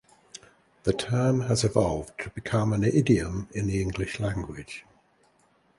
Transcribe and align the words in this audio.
The 0.81 0.93
term 0.93 1.41
has 1.41 1.63
evolved 1.63 2.19
to 2.21 2.31
become 2.31 2.73
an 2.73 2.83
idiom 2.83 3.47
in 3.51 3.67
the 3.67 3.79
English 3.79 4.19
language. 4.19 4.83